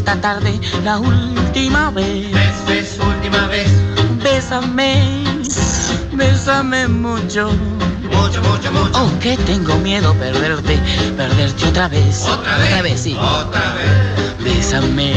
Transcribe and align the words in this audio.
Esta 0.00 0.16
tarde 0.18 0.58
la 0.82 0.98
última 0.98 1.90
vez. 1.90 2.32
Ves, 2.66 2.98
última 2.98 3.46
vez. 3.48 3.68
Bésame, 4.22 5.22
bésame 6.12 6.88
mucho. 6.88 7.50
Mucho, 8.10 8.40
mucho, 8.42 8.72
mucho. 8.72 8.92
Oh, 8.94 9.10
que 9.20 9.36
tengo 9.36 9.74
miedo 9.76 10.14
perderte, 10.14 10.78
perderte 11.18 11.66
otra 11.66 11.88
vez. 11.88 12.22
Otra 12.26 12.56
vez. 12.56 12.66
Otra 12.68 12.82
vez, 12.82 13.00
sí. 13.00 13.14
Otra 13.14 13.74
vez. 13.74 14.42
Bésame, 14.42 15.12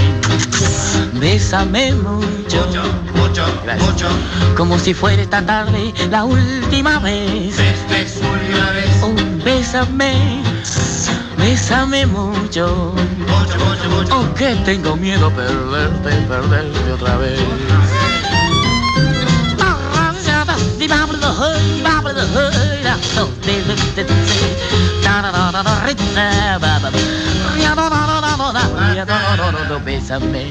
bésame 1.14 1.94
mucho. 1.94 2.68
Mucho, 2.68 2.84
mucho, 3.16 3.46
Gracias. 3.64 3.90
mucho. 3.90 4.08
Como 4.58 4.78
si 4.78 4.94
fuera 4.94 5.22
esta 5.22 5.42
tarde 5.46 5.94
la 6.12 6.26
última 6.26 7.00
vez. 7.00 7.56
Ves, 7.56 7.80
ves, 7.90 8.18
última 8.18 8.70
vez. 8.72 9.02
Oh, 9.02 9.44
bésame, 9.46 10.44
bésame 11.38 12.06
mucho. 12.06 12.94
Mucho, 13.44 13.58
mucho, 13.60 13.90
mucho. 13.90 14.20
Oh, 14.20 14.34
que 14.36 14.56
tengo 14.64 14.96
miedo 14.96 15.30
perderte, 15.32 16.12
perderte 16.28 16.92
otra 16.94 17.18
vez. 17.18 17.40
Bésame, 29.86 30.48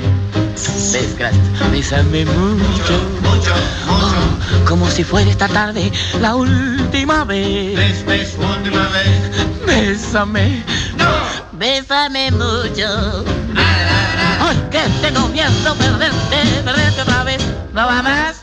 gracias. 1.19 1.71
Bésame 1.71 2.25
mucho, 2.27 2.93
Mucho, 3.23 3.55
mucho. 3.87 4.65
como 4.69 4.89
si 4.91 5.05
fuera 5.05 5.31
esta 5.31 5.49
tarde 5.49 5.91
la 6.21 6.35
última 6.35 7.25
vez. 7.25 8.05
Última 8.39 8.89
vez. 8.89 9.67
Bésame. 9.67 10.63
Bésame 11.63 12.29
mucho. 12.33 12.89
Nada, 13.55 13.85
nada, 13.87 14.17
nada. 14.17 14.49
Ay, 14.49 14.57
que 14.73 14.83
tengo 15.01 15.29
miedo 15.29 15.75
perderte, 15.77 16.63
perderte 16.65 17.03
otra 17.03 17.23
vez. 17.23 17.41
¿No 17.73 17.87
va 17.87 18.03
más? 18.03 18.42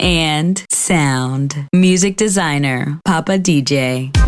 And 0.00 0.64
Sound. 0.70 1.68
Music 1.72 2.16
designer, 2.16 3.00
Papa 3.04 3.38
DJ. 3.38 4.25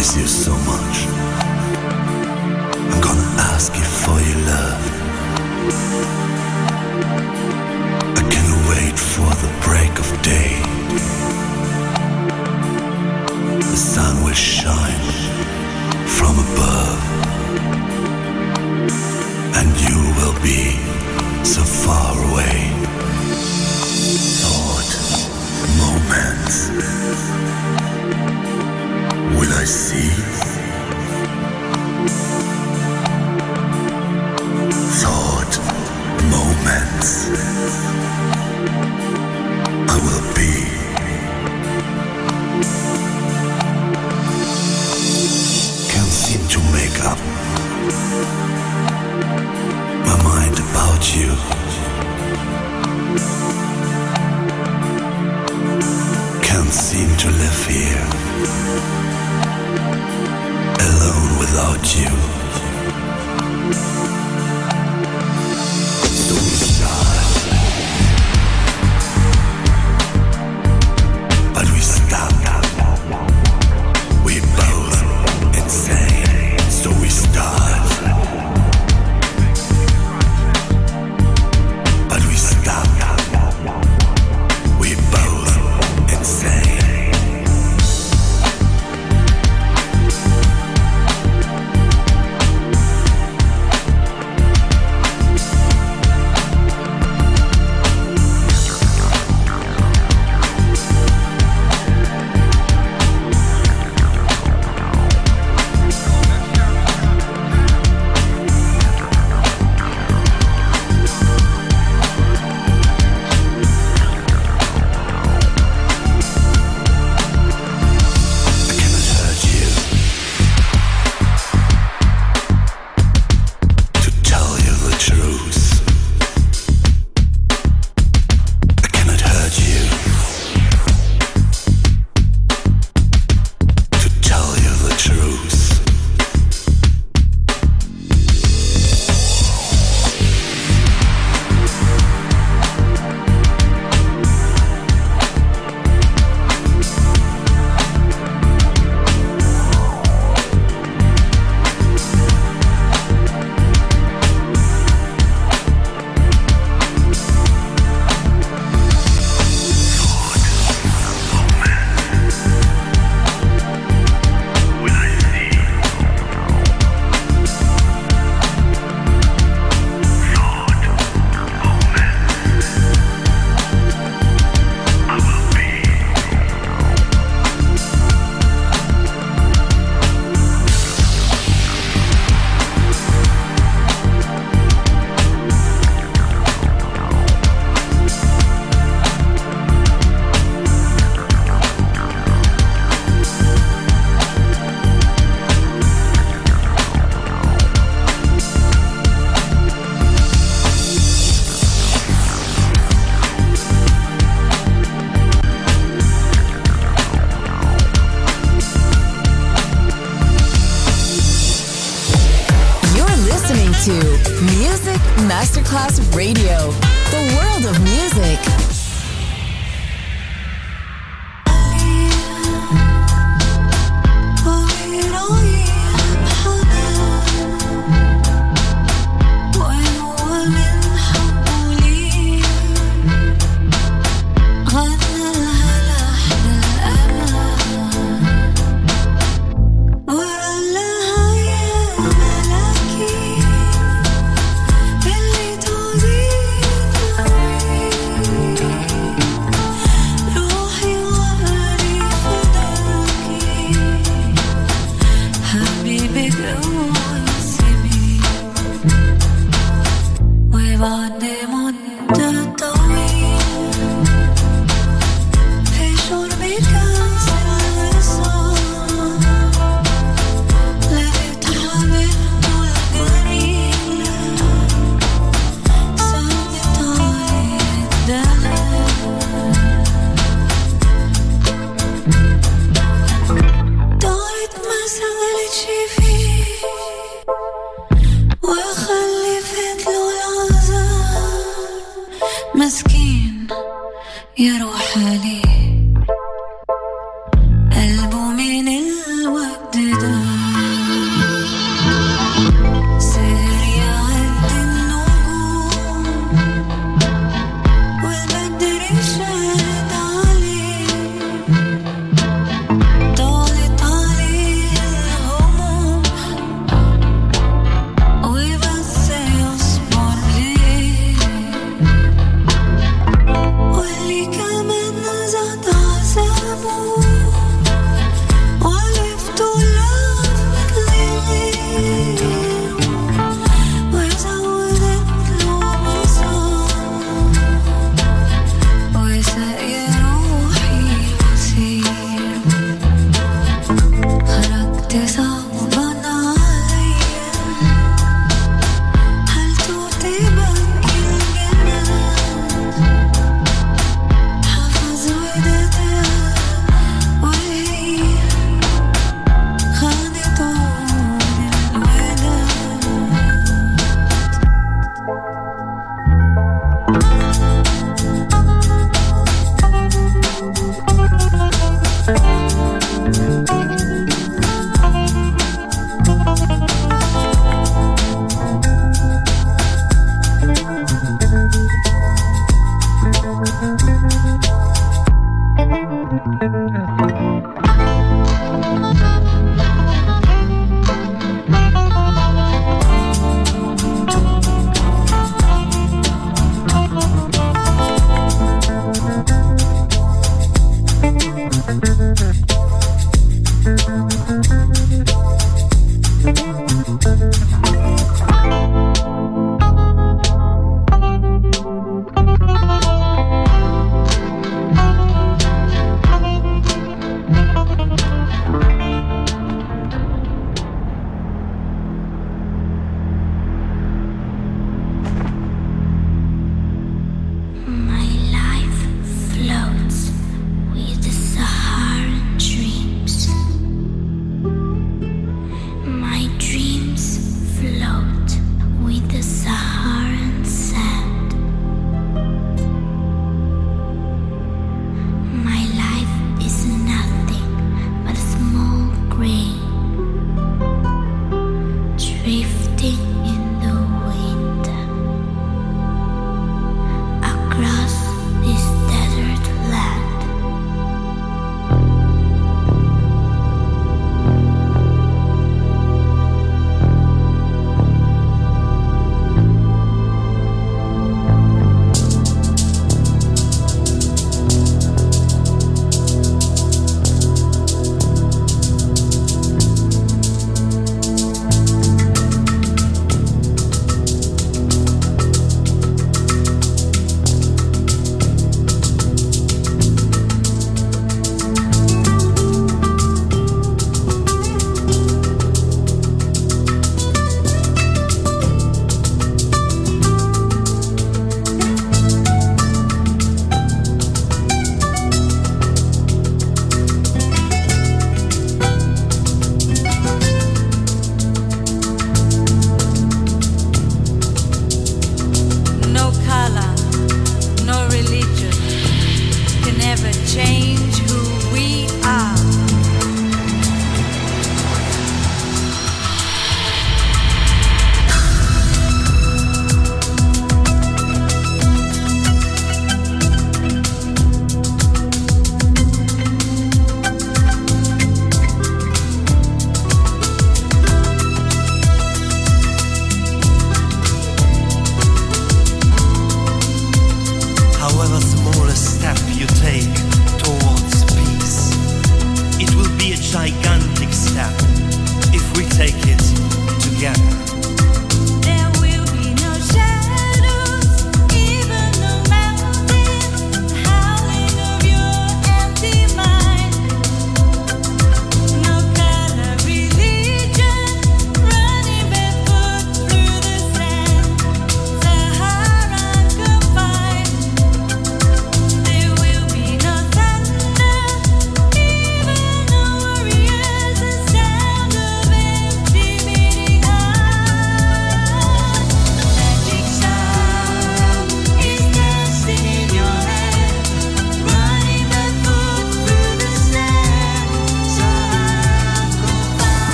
Miss 0.00 0.16
you 0.16 0.26
so 0.26 0.54
much. 0.72 0.96
I'm 2.90 3.00
gonna 3.06 3.28
ask 3.52 3.70
you 3.80 3.86
for 4.02 4.18
your 4.28 4.40
love. 4.52 4.82
I 8.20 8.22
can't 8.32 8.56
wait 8.70 8.96
for 9.12 9.30
the 9.42 9.50
break 9.66 9.92
of 10.04 10.08
day. 10.22 10.52
The 13.72 13.80
sun 13.92 14.24
will 14.24 14.40
shine 14.56 15.06
from 16.16 16.34
above, 16.46 17.00
and 19.58 19.68
you 19.86 19.98
will 20.18 20.36
be 20.50 20.62
so 21.44 21.62
far 21.84 22.12
away. 22.30 22.89
can 29.50 29.58
I 29.58 29.64
see? 29.64 30.10
Thought 35.02 35.58
moments. 36.30 37.28
I 39.88 39.96
will 40.04 40.34
be. 40.34 40.69